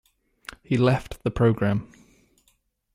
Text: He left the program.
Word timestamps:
He 0.63 0.77
left 0.77 1.21
the 1.21 1.29
program. 1.29 1.93